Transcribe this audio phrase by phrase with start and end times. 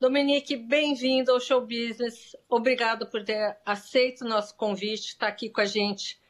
[0.00, 2.36] Dominique, bem-vindo ao Show Business.
[2.48, 6.22] Obrigado por ter aceito o nosso convite, estar aqui com a gente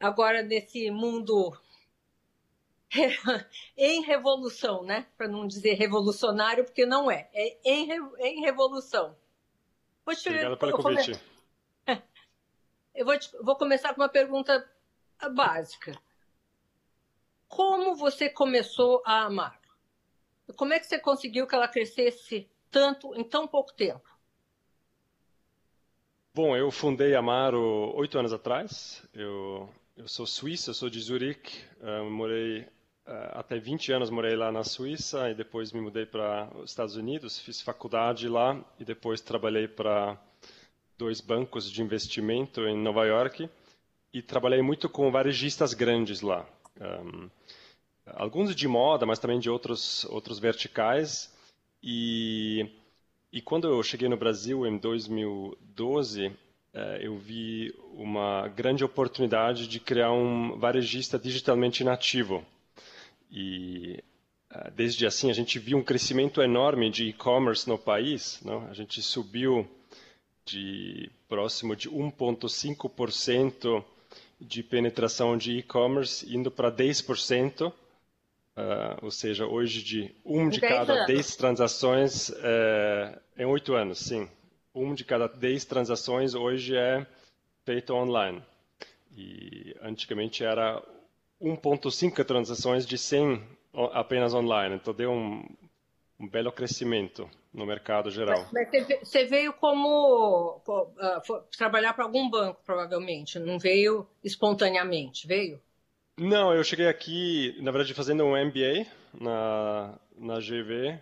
[0.00, 1.56] agora nesse mundo
[3.78, 5.06] em revolução, né?
[5.16, 7.30] Para não dizer revolucionário, porque não é.
[7.32, 7.88] É em,
[8.18, 9.16] em revolução.
[10.04, 10.28] Vou te...
[10.28, 11.12] Obrigado pelo convite.
[12.92, 13.30] Eu vou, te...
[13.40, 14.68] vou começar com uma pergunta
[15.32, 15.96] básica.
[17.46, 19.60] Como você começou a amar?
[20.56, 24.02] Como é que você conseguiu que ela crescesse tanto em tão pouco tempo?
[26.34, 29.00] Bom, eu fundei a Amaro oito anos atrás.
[29.14, 31.62] Eu, eu sou suíço, eu sou de Zurique.
[31.80, 32.62] Uh, morei
[33.06, 36.96] uh, até 20 anos morei lá na Suíça e depois me mudei para os Estados
[36.96, 37.38] Unidos.
[37.38, 40.20] Fiz faculdade lá e depois trabalhei para
[40.98, 43.48] dois bancos de investimento em Nova York
[44.12, 46.44] e trabalhei muito com varejistas grandes lá.
[46.80, 47.30] Um,
[48.06, 51.32] alguns de moda, mas também de outros, outros verticais.
[51.86, 52.66] E,
[53.30, 56.32] e quando eu cheguei no Brasil em 2012,
[56.72, 62.42] eh, eu vi uma grande oportunidade de criar um varejista digitalmente nativo.
[63.30, 64.02] E
[64.50, 68.40] eh, desde assim a gente viu um crescimento enorme de e-commerce no país.
[68.42, 68.66] Não?
[68.70, 69.68] A gente subiu
[70.46, 73.84] de próximo de 1,5%
[74.40, 77.70] de penetração de e-commerce, indo para 10%.
[78.56, 84.30] Uh, ou seja, hoje de um de cada dez transações é, em oito anos, sim.
[84.72, 87.04] Um de cada dez transações hoje é
[87.64, 88.40] feito online.
[89.16, 90.80] E antigamente era
[91.40, 93.42] 1.5 transações de 100
[93.92, 94.76] apenas online.
[94.76, 95.44] Então deu um,
[96.18, 98.46] um belo crescimento no mercado geral.
[98.52, 98.68] Mas,
[99.02, 103.38] você veio como uh, trabalhar para algum banco, provavelmente.
[103.38, 105.60] Não veio espontaneamente, veio?
[106.16, 108.86] Não, eu cheguei aqui, na verdade, fazendo um MBA
[109.20, 111.00] na, na GV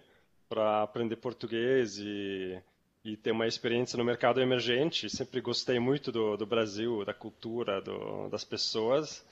[0.48, 2.58] para aprender português e,
[3.04, 5.10] e ter uma experiência no mercado emergente.
[5.10, 9.22] Sempre gostei muito do, do Brasil, da cultura, do, das pessoas.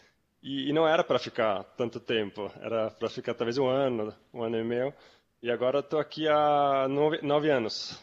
[0.42, 4.42] E, e não era para ficar tanto tempo, era para ficar talvez um ano, um
[4.42, 4.94] ano e meio.
[5.42, 7.98] E agora estou aqui há nove, nove anos.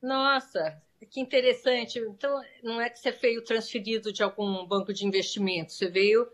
[0.00, 1.98] Nossa, que interessante.
[1.98, 6.26] Então, não é que você veio transferido de algum banco de investimento, você veio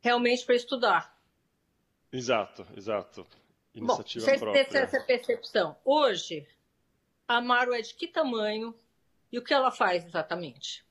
[0.00, 1.18] realmente para estudar.
[2.12, 3.26] Exato, exato.
[3.74, 4.78] Iniciativa Bom, própria.
[4.78, 5.76] Essa percepção.
[5.84, 6.46] Hoje,
[7.26, 8.74] a Amaro é de que tamanho
[9.30, 10.84] e o que ela faz exatamente?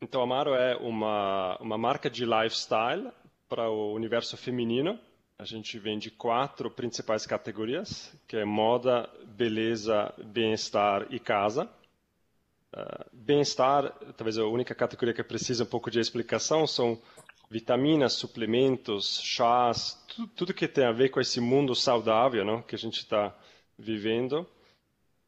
[0.00, 3.10] Então, a Amaro é uma, uma marca de lifestyle
[3.48, 4.98] para o universo feminino.
[5.38, 11.68] A gente vende quatro principais categorias, que é moda, beleza, bem-estar e casa.
[12.72, 17.00] Uh, bem-estar, talvez a única categoria que precisa um pouco de explicação, são
[17.50, 22.62] vitaminas, suplementos, chás, tudo, tudo, que tem a ver com esse mundo saudável não?
[22.62, 23.36] que a gente está
[23.76, 24.46] vivendo.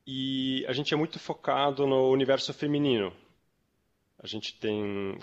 [0.06, 3.12] E a gente é muito focado no universo feminino.
[4.19, 5.19] A gente tem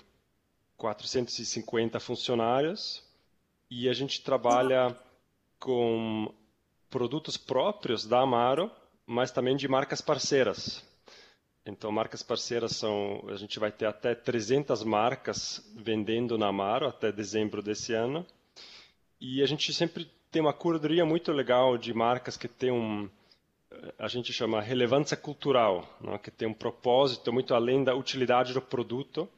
[0.76, 3.02] 450 funcionários
[3.70, 4.94] e a gente trabalha
[5.58, 6.32] com
[6.90, 8.70] produtos próprios da Amaro,
[9.06, 10.84] mas também de marcas parceiras.
[11.70, 17.12] Então, marcas parceiras são, a gente vai ter até 300 marcas vendendo na Amaro até
[17.12, 18.26] dezembro desse ano.
[19.20, 23.08] E a gente sempre tem uma curadoria muito legal de marcas que tem um,
[23.98, 26.18] a gente chama relevância cultural, né?
[26.18, 29.28] que tem um propósito muito além da utilidade do produto,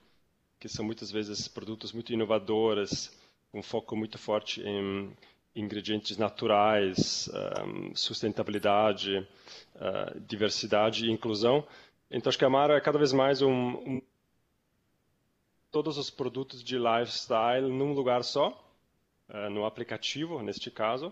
[0.59, 3.13] que são muitas vezes produtos muito inovadores,
[3.51, 5.13] com foco muito forte em
[5.55, 7.29] ingredientes naturais,
[7.95, 9.27] sustentabilidade,
[10.27, 11.67] diversidade e inclusão.
[12.13, 14.03] Então, acho que a Amaro é cada vez mais um, um
[15.71, 18.51] todos os produtos de lifestyle num lugar só,
[19.31, 21.11] uh, no aplicativo, neste caso.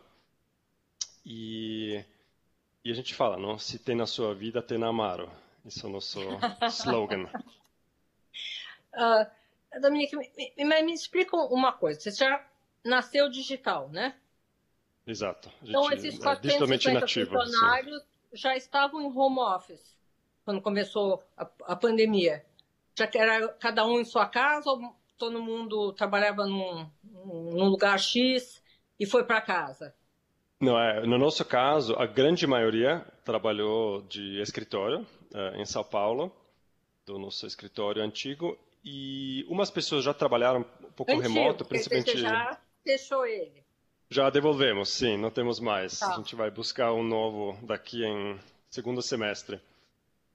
[1.24, 2.04] E,
[2.84, 3.58] e a gente fala, não?
[3.58, 5.32] se tem na sua vida, tem na Amaro.
[5.64, 6.20] Esse é o nosso
[6.68, 7.30] slogan.
[8.92, 11.98] Uh, Dominique, me, me, me explica uma coisa.
[11.98, 12.46] Você já
[12.84, 14.14] nasceu digital, né?
[15.06, 15.50] Exato.
[15.62, 18.08] Então, esses 450 é funcionários sim.
[18.34, 19.98] já estavam em home office
[20.50, 22.44] quando começou a, a pandemia?
[22.98, 28.60] Já era cada um em sua casa ou todo mundo trabalhava num, num lugar X
[28.98, 29.94] e foi para casa?
[30.60, 36.32] Não, é, no nosso caso, a grande maioria trabalhou de escritório é, em São Paulo,
[37.06, 42.10] do nosso escritório antigo, e umas pessoas já trabalharam um pouco antigo, remoto, principalmente.
[42.12, 43.64] Você já deixou ele?
[44.10, 45.98] Já devolvemos, sim, não temos mais.
[45.98, 46.12] Tá.
[46.12, 48.38] A gente vai buscar um novo daqui em
[48.68, 49.60] segundo semestre.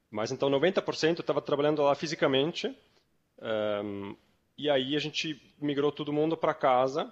[0.09, 2.75] Mas então 90% estava trabalhando lá fisicamente.
[3.39, 4.15] Um,
[4.57, 7.11] e aí a gente migrou todo mundo para casa.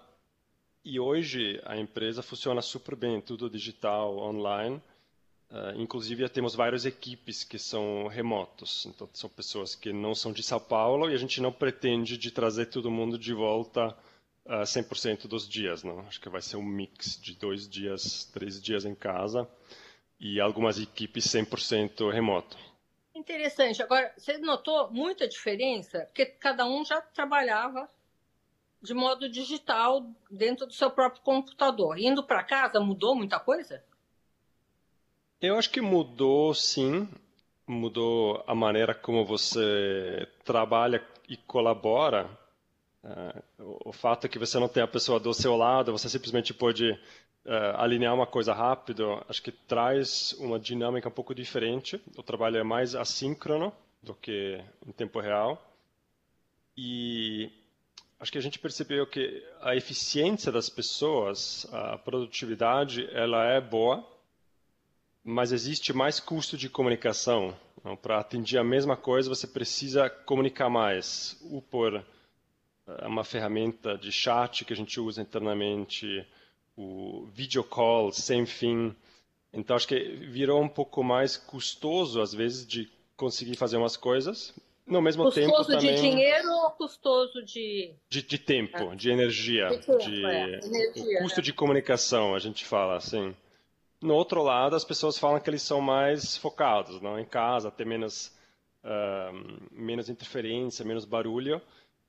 [0.86, 4.82] E hoje a empresa funciona super bem, tudo digital, online.
[5.50, 8.86] Uh, inclusive, temos várias equipes que são remotos.
[8.88, 12.32] Então, são pessoas que não são de São Paulo e a gente não pretende de
[12.32, 13.90] trazer todo mundo de volta
[14.46, 15.84] uh, ah, 100% dos dias.
[15.84, 16.00] Não?
[16.02, 19.48] Acho que vai ser um mix de dois dias, três dias em casa
[20.20, 22.58] e algumas equipes 100% remoto.
[23.16, 23.82] Interessante.
[23.82, 26.06] Agora, você notou muita diferença?
[26.08, 27.88] Porque cada um já trabalhava
[28.82, 31.98] de modo digital dentro do seu próprio computador.
[31.98, 33.84] Indo para casa, mudou muita coisa?
[35.40, 37.08] Eu acho que mudou, sim.
[37.68, 42.30] Mudou a maneira como você trabalha e colabora.
[43.04, 46.54] Uh, o fato é que você não tem a pessoa do seu lado, você simplesmente
[46.54, 46.98] pode
[47.46, 52.02] uh, alinhar uma coisa rápido, acho que traz uma dinâmica um pouco diferente.
[52.18, 55.62] O trabalho é mais assíncrono do que em tempo real.
[56.78, 57.52] E
[58.20, 64.08] acho que a gente percebeu que a eficiência das pessoas, a produtividade, ela é boa,
[65.24, 67.56] mas existe mais custo de comunicação.
[67.78, 71.38] Então, para atingir a mesma coisa, você precisa comunicar mais.
[71.44, 72.04] O por
[72.88, 76.26] é uma ferramenta de chat que a gente usa internamente,
[76.76, 78.96] o video call sem fim.
[79.52, 84.54] Então, acho que virou um pouco mais custoso, às vezes, de conseguir fazer umas coisas.
[84.86, 87.94] No mesmo custoso tempo Custoso de dinheiro ou custoso de...
[88.10, 89.70] De, de tempo, de energia.
[89.70, 90.26] De, tempo, de...
[90.26, 90.60] É.
[90.66, 91.44] energia, o custo né?
[91.44, 93.34] de comunicação, a gente fala assim.
[94.02, 97.86] No outro lado, as pessoas falam que eles são mais focados, não em casa, ter
[97.86, 98.34] menos
[98.84, 101.62] uh, menos interferência, menos barulho.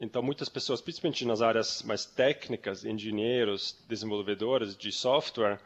[0.05, 5.59] Então, muitas pessoas, principalmente nas áreas mais técnicas, engenheiros, desenvolvedores de software,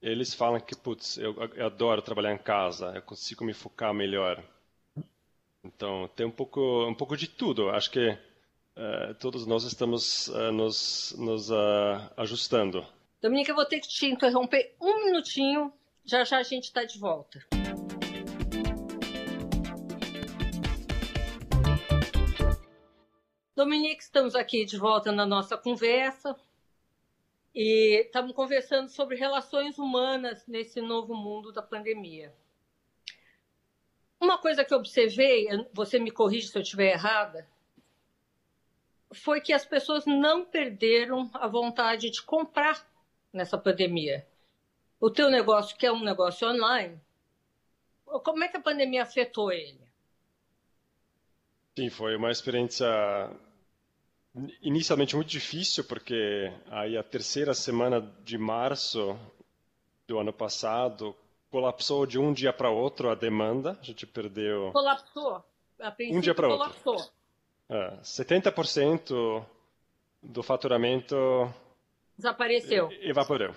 [0.00, 4.42] eles falam que, putz, eu, eu adoro trabalhar em casa, eu consigo me focar melhor.
[5.62, 7.68] Então, tem um pouco, um pouco de tudo.
[7.68, 12.84] Acho que uh, todos nós estamos uh, nos, nos uh, ajustando.
[13.20, 15.70] Dominica, eu vou ter que te interromper um minutinho.
[16.04, 17.46] Já já a gente está de volta.
[23.62, 26.34] Dominique, estamos aqui de volta na nossa conversa
[27.54, 32.34] e estamos conversando sobre relações humanas nesse novo mundo da pandemia.
[34.20, 37.48] Uma coisa que eu observei, você me corrige se eu estiver errada,
[39.12, 42.84] foi que as pessoas não perderam a vontade de comprar
[43.32, 44.26] nessa pandemia.
[44.98, 47.00] O teu negócio, que é um negócio online,
[48.24, 49.80] como é que a pandemia afetou ele?
[51.78, 52.88] Sim, foi uma experiência
[54.62, 59.18] inicialmente muito difícil, porque aí a terceira semana de março
[60.06, 61.14] do ano passado
[61.50, 64.70] colapsou de um dia para outro a demanda, a gente perdeu...
[64.72, 65.44] Colapsou?
[66.10, 66.72] um dia para outro.
[66.82, 67.12] Colapsou.
[67.68, 69.44] É, 70%
[70.22, 71.16] do faturamento
[72.16, 72.90] Desapareceu.
[73.00, 73.54] Evaporou.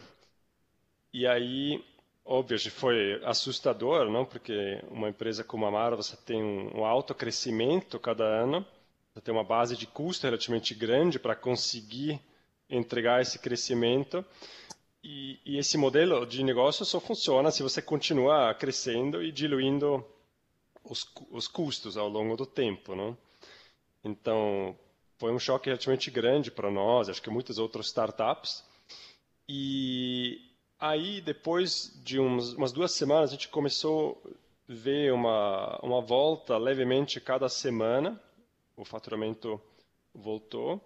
[1.13, 1.83] E aí,
[2.25, 4.25] óbvio, foi assustador, não?
[4.25, 8.65] Porque uma empresa como a Mara, você tem um, um alto crescimento cada ano,
[9.15, 12.19] você tem uma base de custo relativamente grande para conseguir
[12.69, 14.25] entregar esse crescimento.
[15.01, 20.05] E, e, esse modelo de negócio só funciona se você continua crescendo e diluindo
[20.83, 23.17] os, os custos ao longo do tempo, não?
[24.03, 24.77] Então,
[25.17, 28.65] foi um choque relativamente grande para nós, acho que muitas outras startups.
[29.47, 30.41] E
[30.77, 34.29] aí, depois de uns, umas duas semanas, a gente começou a
[34.67, 38.21] ver uma, uma volta levemente cada semana.
[38.75, 39.59] O faturamento
[40.13, 40.81] voltou.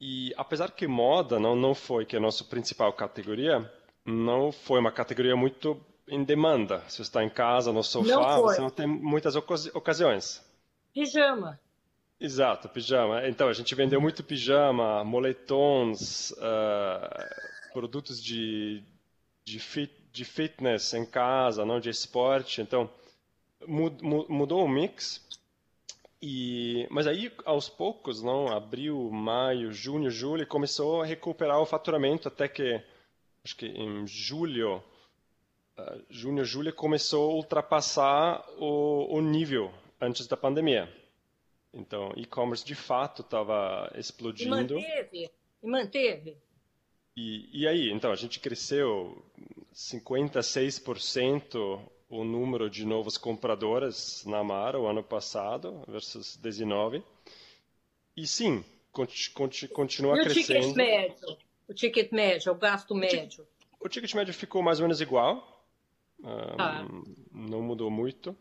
[0.00, 3.70] E apesar que moda não, não foi que é a nossa principal categoria,
[4.04, 6.82] não foi uma categoria muito em demanda.
[6.88, 10.44] Se você está em casa, no sofá, não você não tem muitas ocasiões.
[10.92, 11.58] Pijama.
[12.20, 13.26] Exato, pijama.
[13.26, 18.82] Então, a gente vendeu muito pijama, moletons, uh, produtos de,
[19.44, 22.60] de, fit, de, fitness em casa, não de esporte.
[22.60, 22.88] Então,
[23.66, 25.20] mudou o mix.
[26.24, 32.28] E, mas aí, aos poucos, não, abril, maio, junho, julho, começou a recuperar o faturamento
[32.28, 32.80] até que,
[33.44, 34.80] acho que em julho,
[35.76, 40.88] uh, junho, julho, começou a ultrapassar o, o nível antes da pandemia.
[41.74, 44.78] Então, e-commerce de fato estava explodindo.
[44.78, 45.30] E manteve.
[45.60, 46.36] E manteve.
[47.16, 49.20] E, e aí, então, a gente cresceu
[49.74, 51.80] 56%
[52.12, 57.02] o número de novas compradoras na Mara o ano passado versus 19.
[58.14, 60.58] E sim, continua e crescendo.
[60.58, 63.46] O ticket médio, o ticket médio, o gasto médio.
[63.80, 65.64] O, ticket médio ficou mais ou menos igual.
[66.22, 66.28] Um,
[66.58, 66.86] ah.
[67.32, 68.36] Não mudou muito.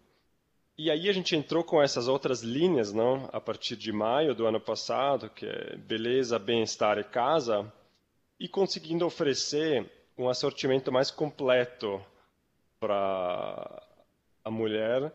[0.78, 3.30] E aí a gente entrou com essas outras linhas, não?
[3.32, 7.72] A partir de maio do ano passado, que é beleza, bem-estar e casa,
[8.38, 12.06] e conseguindo oferecer um assortimento mais completo
[12.82, 13.84] para
[14.44, 15.14] a mulher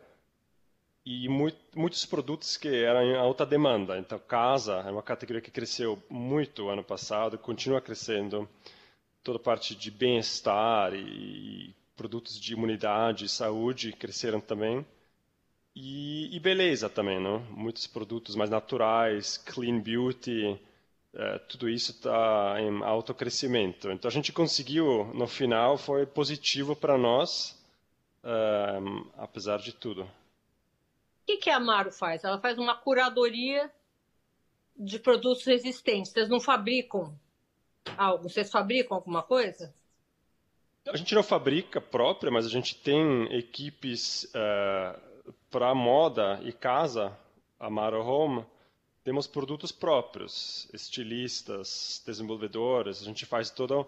[1.05, 3.97] e muito, muitos produtos que eram em alta demanda.
[3.97, 8.47] Então, casa é uma categoria que cresceu muito ano passado, continua crescendo.
[9.23, 14.85] Toda parte de bem-estar e produtos de imunidade e saúde cresceram também.
[15.75, 17.39] E, e, beleza também, não?
[17.51, 20.59] Muitos produtos mais naturais, clean beauty,
[21.13, 23.89] é, tudo isso está em alto crescimento.
[23.91, 27.56] Então a gente conseguiu, no final, foi positivo para nós,
[29.17, 30.03] apesar de tudo.
[30.03, 30.09] O
[31.25, 32.23] que, que a Amaro faz?
[32.23, 33.71] Ela faz uma curadoria
[34.77, 36.11] de produtos existentes.
[36.11, 37.13] Vocês não fabricam
[37.97, 38.29] algo?
[38.29, 39.73] Vocês fabricam alguma coisa?
[40.87, 47.17] A gente não fabrica própria, mas a gente tem equipes uh, para moda e casa,
[47.59, 48.45] a Maro Home,
[49.03, 53.85] temos produtos próprios, estilistas, desenvolvedores, a gente faz toda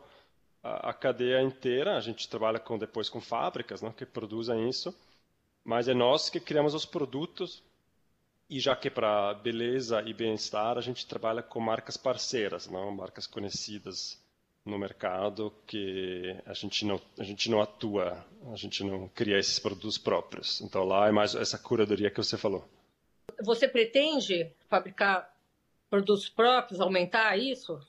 [0.63, 4.93] a, cadeia inteira, a gente trabalha com, depois com fábricas né, que produzem isso,
[5.63, 7.63] mas é nós que criamos os produtos
[8.49, 13.27] e já que para beleza e bem-estar a gente trabalha com marcas parceiras, não marcas
[13.27, 14.19] conhecidas
[14.65, 19.59] no mercado que a gente não a gente não atua, a gente não cria esses
[19.59, 20.61] produtos próprios.
[20.61, 22.67] Então lá é mais essa curadoria que você falou.
[23.41, 25.33] Você pretende fabricar
[25.89, 27.79] produtos próprios, aumentar isso?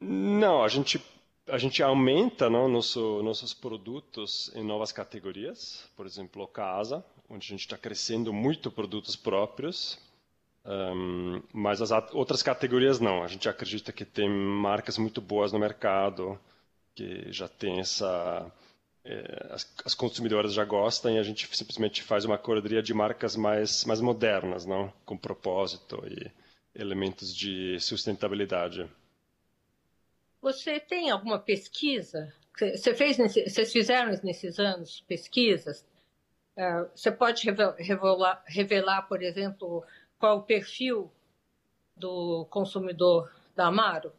[0.00, 1.00] Não, a gente
[1.50, 7.50] a gente aumenta não, nosso, nossos produtos em novas categorias, por exemplo, casa, onde a
[7.50, 9.98] gente está crescendo muito produtos próprios.
[10.64, 13.22] Um, mas as outras categorias não.
[13.22, 16.38] A gente acredita que tem marcas muito boas no mercado,
[16.94, 18.50] que já tem essa.
[19.02, 23.34] É, as, as, consumidoras já gostam e a gente simplesmente faz uma curadoria de marcas
[23.34, 24.92] mais, mais modernas, não?
[25.06, 26.30] com propósito e
[26.78, 28.86] elementos de sustentabilidade.
[30.40, 32.32] Você tem alguma pesquisa?
[32.58, 35.84] Você fez, vocês fizeram nesses anos pesquisas?
[36.56, 37.44] É, você pode
[37.78, 39.84] revelar, revelar por exemplo,
[40.18, 41.10] qual o perfil
[41.96, 44.12] do consumidor da Amaro?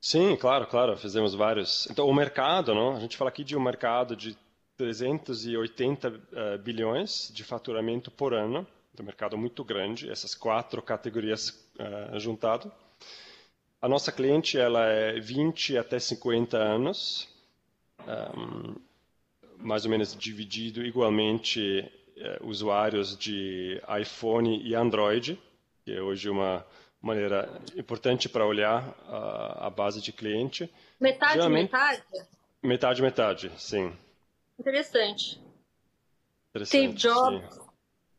[0.00, 1.88] Sim, claro, claro, fizemos vários.
[1.90, 2.96] Então, o mercado, não?
[2.96, 4.36] a gente fala aqui de um mercado de
[4.76, 8.66] 380 uh, eh, bilhões de faturamento por ano,
[8.98, 12.70] um mercado muito grande, essas quatro categorias uh, juntado.
[13.86, 17.28] A nossa cliente ela é 20 até 50 anos,
[18.36, 18.74] um,
[19.58, 25.40] mais ou menos dividido igualmente eh, usuários de iPhone e Android,
[25.84, 26.66] que é hoje uma
[27.00, 30.68] maneira importante para olhar a, a, base de cliente.
[30.98, 32.02] Metade, Geralmente, metade?
[32.60, 33.96] Metade, metade, sim.
[34.58, 35.40] Interessante.
[36.50, 37.60] Interessante Steve Jobs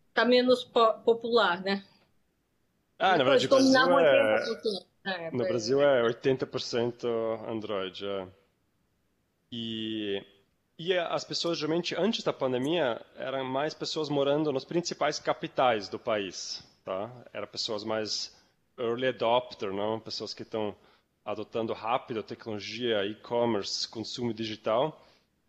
[0.07, 1.83] está menos po popular, né?
[2.97, 4.45] Ah, na verdade, o Brasil é...
[5.07, 5.31] é...
[5.31, 7.05] no Brasil é 80%
[7.47, 8.05] Android.
[8.05, 8.27] É.
[9.51, 10.23] E
[10.79, 15.97] e as pessoas, geralmente, antes da pandemia, eram mais pessoas morando nos principais capitais do
[15.97, 16.63] país.
[16.85, 17.09] Tá?
[17.33, 18.31] Eram pessoas mais
[18.77, 19.99] early adopter, não?
[19.99, 20.75] pessoas que estão
[21.25, 25.03] adotando rápido a tecnologia, e-commerce, consumo digital.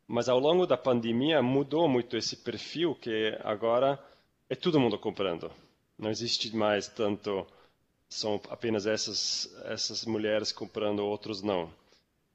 [0.07, 4.03] Mas ao longo da pandemia mudou muito esse perfil, que agora
[4.49, 5.53] é todo mundo comprando.
[5.99, 7.47] Não existe mais tanto
[8.09, 11.73] são apenas essas essas mulheres comprando, outros não.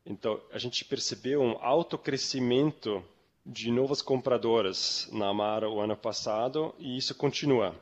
[0.05, 3.03] Então, a gente percebeu um alto crescimento
[3.45, 7.75] de novas compradoras na Amara o ano passado e isso continua.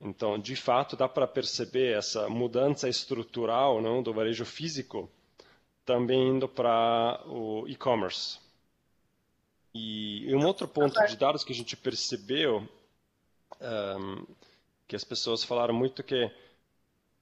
[0.00, 5.10] Então, de fato, dá para perceber essa mudança estrutural não, do varejo físico
[5.84, 8.40] também indo para o e-commerce.
[9.72, 12.66] E um outro ponto de dados que a gente percebeu,
[13.60, 14.26] um,
[14.88, 16.30] que as pessoas falaram muito que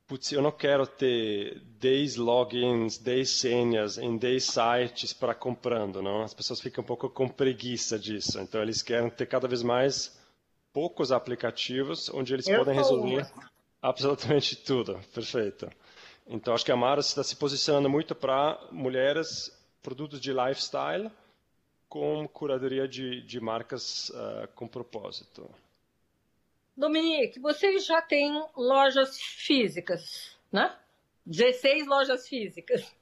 [0.06, 6.22] putz, eu não quero ter 10 logins, 10 senhas em 10 sites para comprando, não?
[6.22, 8.38] As pessoas ficam um pouco com preguiça disso.
[8.40, 10.18] Então, eles querem ter cada vez mais
[10.72, 13.26] poucos aplicativos onde eles eu podem resolver
[13.80, 15.00] absolutamente tudo.
[15.12, 15.70] Perfeito.
[16.26, 21.10] Então, acho que a Mara está se posicionando muito para mulheres, produtos de lifestyle,
[21.88, 25.48] com curadoria de, de marcas uh, com propósito.
[26.76, 30.76] Dominique, vocês já têm lojas físicas, né?
[31.24, 32.94] 16 lojas físicas.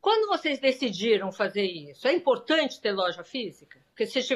[0.00, 2.06] Quando vocês decidiram fazer isso?
[2.06, 3.80] É importante ter loja física?
[3.88, 4.28] Porque vocês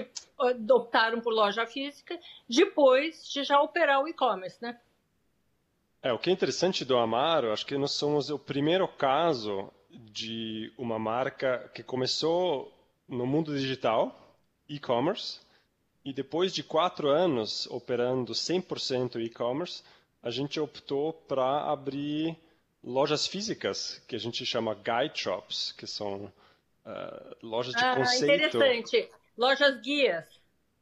[0.69, 2.19] optaram por loja física
[2.49, 4.81] depois de já operar o e-commerce, né?
[6.03, 10.73] É, o que é interessante do Amaro, acho que nós somos o primeiro caso de
[10.79, 12.73] uma marca que começou
[13.07, 14.37] no mundo digital,
[14.69, 15.41] e-commerce,
[16.05, 19.83] e depois de quatro anos operando 100% e-commerce,
[20.23, 22.37] a gente optou para abrir
[22.83, 28.35] lojas físicas, que a gente chama guide shops, que são uh, lojas de ah, conceito.
[28.35, 29.11] Interessante.
[29.37, 30.25] Lojas guias.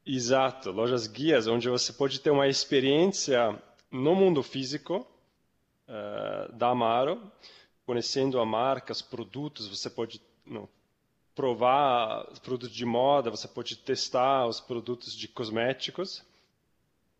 [0.05, 3.61] Exato, lojas guias, onde você pode ter uma experiência
[3.91, 5.05] no mundo físico
[5.87, 7.21] uh, da Amaro,
[7.85, 10.67] conhecendo a marca, os produtos, você pode não,
[11.39, 16.21] provar os produtos de moda, você pode testar os produtos de cosméticos.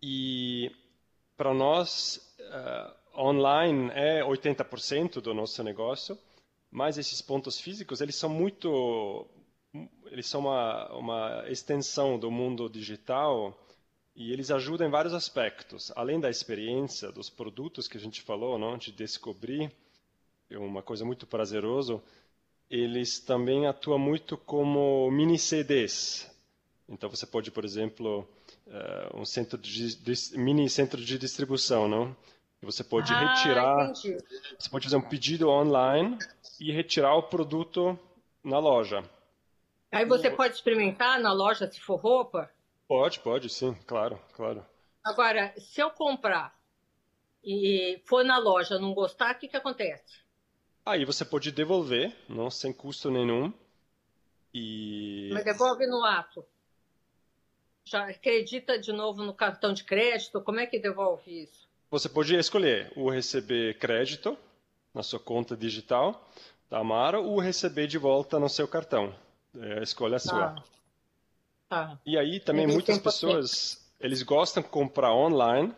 [0.03, 0.75] E
[1.37, 6.19] para nós, uh, online é 80% do nosso negócio,
[6.69, 9.25] mas esses pontos físicos, eles são muito
[10.07, 13.57] eles são uma, uma extensão do mundo digital
[14.13, 15.93] e eles ajudam em vários aspectos.
[15.95, 19.71] Além da experiência dos produtos que a gente falou, não, de descobrir,
[20.49, 22.03] é uma coisa muito prazeroso,
[22.69, 26.29] eles também atuam muito como mini CDs.
[26.87, 28.27] Então você pode, por exemplo,
[28.67, 32.15] uh, um centro de, de, mini centro de distribuição, não?
[32.61, 34.17] Você pode ah, retirar, entendi.
[34.59, 36.17] você pode fazer um pedido online
[36.59, 37.97] e retirar o produto
[38.43, 39.01] na loja.
[39.91, 42.51] Aí você pode experimentar na loja se for roupa?
[42.85, 44.65] Pode, pode, sim, claro, claro.
[45.03, 46.53] Agora, se eu comprar
[47.43, 50.19] e for na loja não gostar, o que, que acontece?
[50.85, 53.53] Aí você pode devolver, não sem custo nenhum.
[54.53, 55.29] E...
[55.33, 56.43] Mas devolve no ato.
[57.85, 60.41] Já acredita de novo no cartão de crédito?
[60.41, 61.67] Como é que devolve isso?
[61.91, 64.37] Você pode escolher o receber crédito
[64.93, 66.29] na sua conta digital
[66.69, 69.13] da Amaro ou receber de volta no seu cartão.
[69.59, 70.55] É, a escolha é sua.
[70.55, 70.63] Ah.
[71.71, 71.97] Ah.
[72.05, 75.73] E aí também muitas pessoas, eles gostam de comprar online,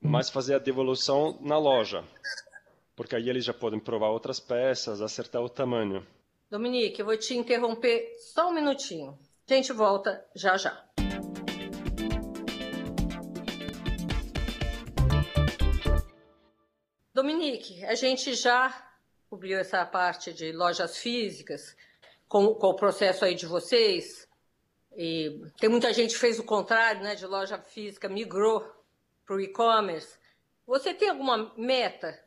[0.00, 2.04] mas fazer a devolução na loja.
[2.96, 6.04] Porque aí eles já podem provar outras peças, acertar o tamanho.
[6.50, 9.18] Dominique, eu vou te interromper só um minutinho.
[9.46, 10.82] A gente volta já já.
[17.12, 18.90] Dominique, a gente já
[19.28, 21.76] cobriu essa parte de lojas físicas
[22.26, 24.26] com, com o processo aí de vocês.
[24.96, 27.14] E tem muita gente que fez o contrário, né?
[27.14, 28.60] De loja física, migrou
[29.26, 30.18] para o e-commerce.
[30.66, 32.18] Você tem alguma meta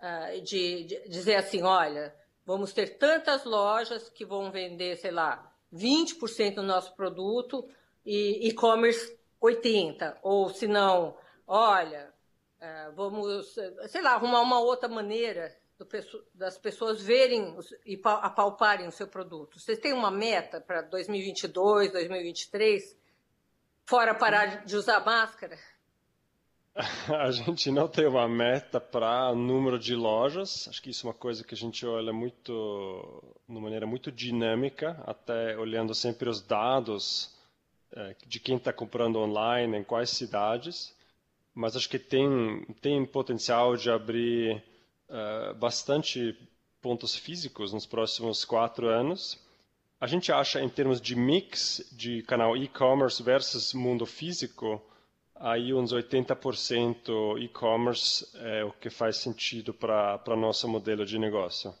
[0.00, 6.56] uh, de, dizer assim, olha, vamos ter tantas lojas que vão vender, sei lá, 20%
[6.56, 7.68] do nosso produto
[8.04, 10.16] e e-commerce 80%.
[10.22, 12.12] Ou se não, olha,
[12.60, 13.54] uh, vamos,
[13.88, 15.56] sei lá, arrumar uma outra maneira
[16.34, 19.58] das pessoas verem e apalparem o seu produto?
[19.58, 22.98] Vocês têm uma meta para 2022, 2023?
[23.86, 25.58] Fora parar de usar máscara?
[27.18, 30.68] A gente não tem uma meta para número de lojas.
[30.68, 35.02] Acho que isso é uma coisa que a gente olha muito, de maneira muito dinâmica,
[35.06, 37.34] até olhando sempre os dados
[37.92, 40.94] é, de quem está comprando online, em quais cidades.
[41.54, 44.62] Mas acho que tem, tem potencial de abrir
[45.08, 46.36] uh, bastante
[46.80, 49.38] pontos físicos nos próximos quatro anos.
[50.00, 54.80] A gente acha, em termos de mix de canal e-commerce versus mundo físico,
[55.40, 61.74] aí uns 80% e-commerce é o que faz sentido para o nosso modelo de negócio.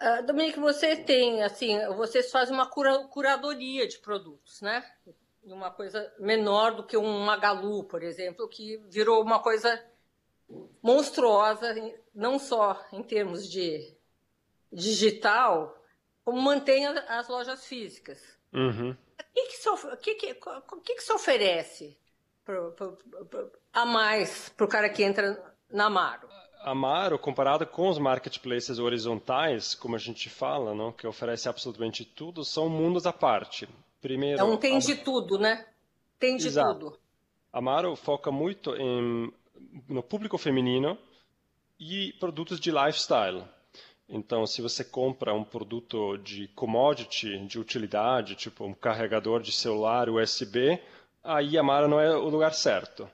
[0.00, 4.84] Uh, Dominique, você tem, assim, vocês fazem uma cura, curadoria de produtos, né?
[5.42, 9.82] Uma coisa menor do que um Magalu, por exemplo, que virou uma coisa
[10.82, 11.74] monstruosa,
[12.14, 13.94] não só em termos de
[14.72, 15.76] digital,
[16.24, 18.22] como mantém as lojas físicas.
[18.52, 18.90] Uhum.
[18.92, 21.98] O que, que, se, que, que, que, que se oferece
[22.44, 26.28] pro, pro, pro, a mais para o cara que entra na Amaro?
[26.62, 32.44] Amaro, comparado com os marketplaces horizontais, como a gente fala, não, que oferece absolutamente tudo,
[32.44, 33.68] são mundos à parte.
[34.00, 35.66] Primeiro, não tem de tudo, né?
[36.18, 36.78] Tem de Exato.
[36.78, 36.98] tudo.
[37.52, 39.32] Amaro foca muito em
[39.88, 40.98] no público feminino
[41.78, 43.44] e produtos de lifestyle.
[44.08, 50.08] Então, se você compra um produto de commodity, de utilidade, tipo um carregador de celular
[50.08, 50.80] USB,
[51.22, 53.08] a Mara não é o lugar certo.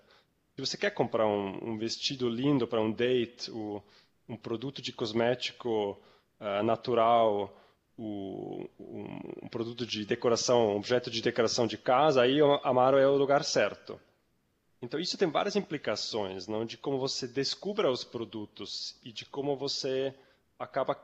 [0.55, 3.83] Se você quer comprar um, um vestido lindo para um date, o,
[4.29, 5.99] um produto de cosmético
[6.41, 7.55] uh, natural,
[7.97, 12.99] o, um, um, produto de decoração, um objeto de decoração de casa, aí a Amaro
[12.99, 14.01] é o lugar certo.
[14.81, 16.65] Então, isso tem várias implicações, não?
[16.65, 20.15] de como você descubra os produtos e de como você
[20.59, 20.99] acaba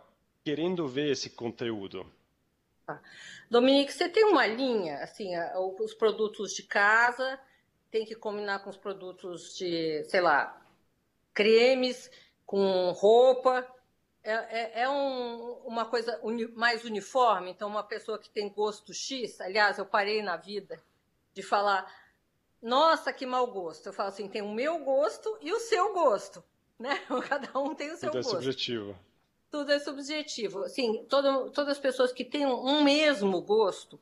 [0.44, 2.06] querendo ver esse conteúdo.
[2.86, 3.00] Tá.
[3.50, 5.30] Dominique, você tem uma linha, assim,
[5.78, 7.38] os produtos de casa
[7.92, 10.60] tem que combinar com os produtos de, sei lá,
[11.34, 12.10] cremes,
[12.46, 13.66] com roupa.
[14.24, 17.50] É, é, é um, uma coisa uni, mais uniforme.
[17.50, 20.82] Então, uma pessoa que tem gosto X, aliás, eu parei na vida
[21.34, 21.86] de falar
[22.62, 23.86] nossa, que mau gosto.
[23.86, 26.42] Eu falo assim, tem o meu gosto e o seu gosto,
[26.78, 26.98] né?
[27.28, 28.36] Cada um tem o seu então gosto.
[28.36, 28.98] É subjetivo.
[29.52, 30.64] Tudo é subjetivo.
[30.64, 34.00] Assim, todo, todas as pessoas que têm um mesmo gosto,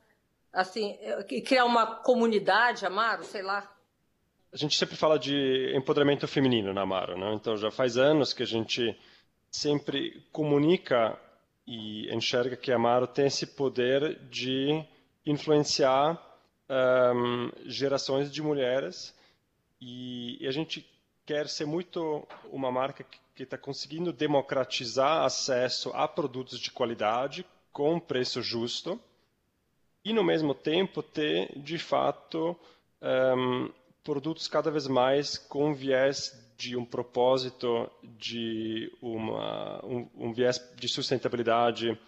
[0.52, 0.96] assim,
[1.44, 3.68] criar uma comunidade, Amaro, sei lá.
[4.52, 7.34] A gente sempre fala de empoderamento feminino na Amaro, né?
[7.34, 8.96] Então já faz anos que a gente
[9.50, 11.18] sempre comunica
[11.66, 14.84] e enxerga que a Amaro tem esse poder de
[15.26, 16.18] influenciar
[16.68, 19.14] um, gerações de mulheres
[19.80, 20.86] e, e, a gente
[21.26, 27.98] quer ser muito uma marca que está conseguindo democratizar acesso a produtos de qualidade com
[28.00, 29.00] preço justo
[30.05, 32.57] e no mesmo tempo ter de fato
[33.03, 33.70] um,
[34.03, 40.88] produtos cada vez mais com viés de um propósito, de uma, um, um, viés de
[40.88, 41.98] sustentabilidade,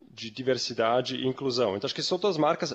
[0.00, 1.76] de diversidade e inclusão.
[1.76, 2.74] Então, acho que são todas marcas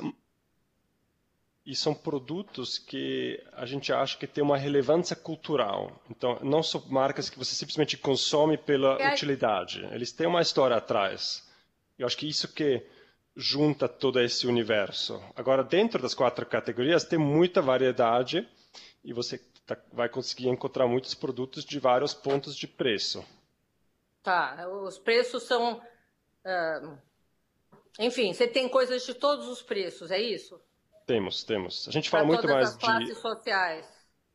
[1.65, 5.99] e são produtos que a gente acha que tem uma relevância cultural.
[6.09, 9.11] Então, não são marcas que você simplesmente consome pela é.
[9.11, 9.83] utilidade.
[9.91, 11.43] Eles têm uma história atrás.
[11.97, 12.85] Eu acho que isso que
[13.35, 15.21] junta todo esse universo.
[15.35, 18.47] Agora, dentro das quatro categorias, tem muita variedade
[19.03, 23.25] e você tá, vai conseguir encontrar muitos produtos de vários pontos de preço.
[24.21, 25.81] Tá, os preços são.
[26.45, 26.97] Uh,
[27.99, 30.59] enfim, você tem coisas de todos os preços, é isso?
[31.05, 31.87] Temos, temos.
[31.87, 33.87] A gente fala muito mais de, sociais.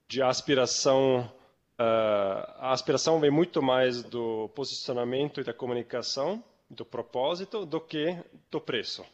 [0.08, 1.30] de aspiração.
[1.78, 8.16] Uh, a aspiração vem muito mais do posicionamento e da comunicação, do propósito, do que
[8.50, 9.04] do preço.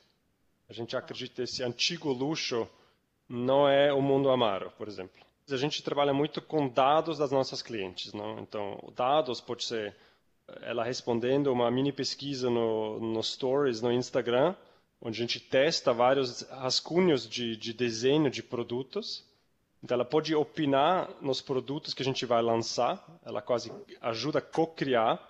[0.68, 2.68] A gente acredita que esse antigo luxo
[3.28, 7.62] não é o mundo amaro, por exemplo a gente trabalha muito com dados das nossas
[7.62, 8.12] clientes.
[8.12, 8.40] Não?
[8.40, 9.94] Então, dados pode ser
[10.62, 14.54] ela respondendo uma mini pesquisa no, no Stories, no Instagram,
[15.00, 19.24] onde a gente testa vários rascunhos de, de desenho de produtos.
[19.82, 24.42] Então, ela pode opinar nos produtos que a gente vai lançar, ela quase ajuda a
[24.42, 25.20] co-criar.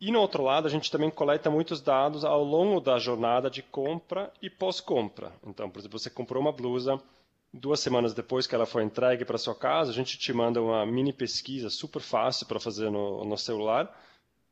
[0.00, 3.62] E, no outro lado, a gente também coleta muitos dados ao longo da jornada de
[3.62, 5.32] compra e pós-compra.
[5.46, 7.00] Então, por exemplo, você comprou uma blusa,
[7.52, 10.84] duas semanas depois que ela foi entregue para sua casa, a gente te manda uma
[10.84, 13.90] mini pesquisa super fácil para fazer no, no celular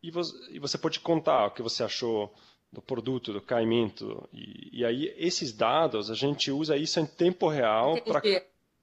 [0.04, 0.08] e
[0.50, 2.30] e você, pode contar o que você achou
[2.74, 4.28] do produto, do caimento.
[4.32, 8.20] E, e aí, esses dados, a gente usa isso em tempo real para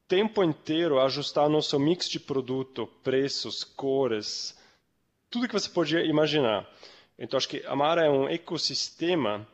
[0.08, 4.58] tempo inteiro ajustar nosso mix de produto, preços, cores,
[5.30, 6.68] tudo que você podia imaginar.
[7.18, 9.48] Então, acho que a Mara é um ecossistema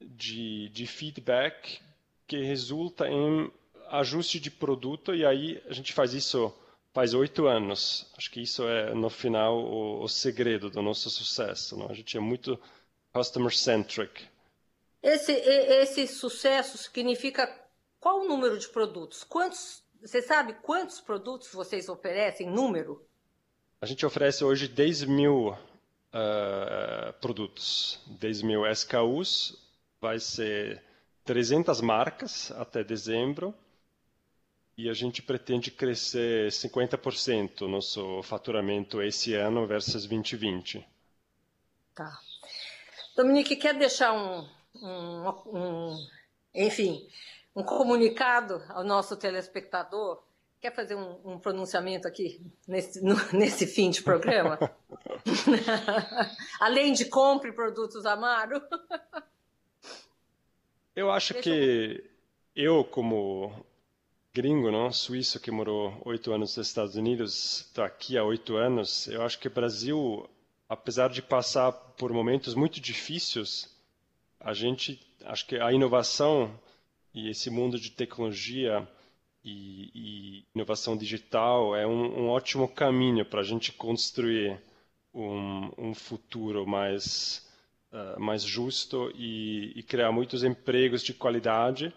[0.00, 1.80] de, de feedback
[2.26, 3.50] que resulta em
[3.90, 6.54] ajuste de produto e aí a gente faz isso
[6.92, 8.06] faz oito anos.
[8.16, 11.76] Acho que isso é, no final, o, o segredo do nosso sucesso.
[11.76, 11.90] Não?
[11.90, 12.58] A gente é muito
[13.12, 14.28] customer-centric.
[15.02, 17.48] Esse, esse sucesso significa
[17.98, 19.24] qual o número de produtos?
[19.24, 23.04] Quantos, você sabe quantos produtos vocês oferecem, número?
[23.80, 29.56] A gente oferece hoje 10 mil uh, produtos, 10 mil SKUs,
[30.00, 30.82] vai ser
[31.24, 33.54] 300 marcas até dezembro,
[34.76, 40.86] e a gente pretende crescer 50% nosso faturamento esse ano versus 2020.
[41.94, 42.18] Tá.
[43.20, 44.48] Dominique, quer deixar um,
[44.82, 46.06] um, um,
[46.54, 47.06] enfim,
[47.54, 50.22] um comunicado ao nosso telespectador?
[50.58, 54.58] Quer fazer um, um pronunciamento aqui nesse, no, nesse fim de programa?
[56.60, 58.62] Além de compre produtos Amaro?
[60.96, 62.02] eu acho Deixa que
[62.56, 62.78] eu...
[62.78, 63.66] eu, como
[64.32, 64.90] gringo, não?
[64.90, 69.08] Suíço que morou oito anos nos Estados Unidos, está aqui há oito anos.
[69.08, 70.26] Eu acho que o Brasil,
[70.70, 73.68] apesar de passar por momentos muito difíceis,
[74.38, 76.56] a gente, acho que a inovação
[77.12, 78.88] e esse mundo de tecnologia
[79.44, 84.62] e, e inovação digital é um, um ótimo caminho para a gente construir
[85.12, 87.44] um, um futuro mais
[87.92, 91.92] uh, mais justo e, e criar muitos empregos de qualidade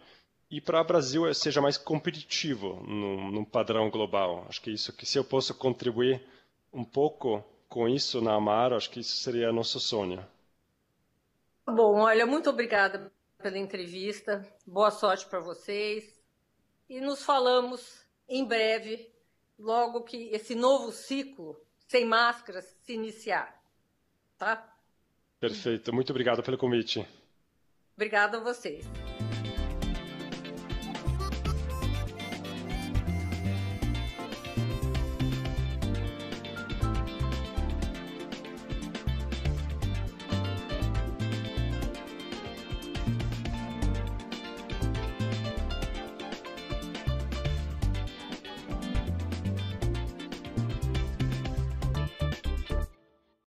[0.50, 4.48] e para o Brasil seja mais competitivo num, padrão global.
[4.50, 6.24] Acho que isso que se eu posso contribuir
[6.74, 10.24] um pouco com isso na Amaro, acho que isso seria nosso sonho.
[11.66, 14.48] Bom, olha, muito obrigada pela entrevista.
[14.64, 16.22] Boa sorte para vocês.
[16.88, 19.12] E nos falamos em breve,
[19.58, 23.60] logo que esse novo ciclo sem máscaras se iniciar.
[24.38, 24.72] Tá?
[25.40, 25.92] Perfeito.
[25.92, 27.04] Muito obrigado pelo convite.
[27.96, 28.86] Obrigada a vocês.